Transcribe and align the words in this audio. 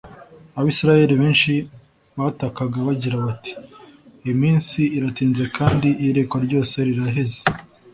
Abisiraeli 0.59 1.13
benshi 1.21 1.51
batakaga 2.17 2.77
bagira 2.87 3.15
bati: 3.25 3.51
«Iminsi 4.31 4.79
iratinze 4.97 5.43
kandi 5.57 5.87
iyerekwa 6.01 6.37
ryose 6.45 6.75
riraheze.» 6.87 7.39